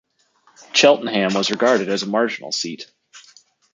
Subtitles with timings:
[0.73, 2.91] Cheltenham was regarded as a marginal seat.